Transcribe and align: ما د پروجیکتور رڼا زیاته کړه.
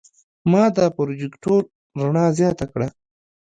ما 0.51 0.63
د 0.75 0.79
پروجیکتور 0.95 1.61
رڼا 2.01 2.25
زیاته 2.37 2.65
کړه. 2.71 2.87